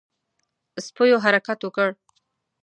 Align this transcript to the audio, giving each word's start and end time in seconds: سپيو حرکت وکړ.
سپيو 0.85 1.17
حرکت 1.25 1.59
وکړ. 1.63 1.89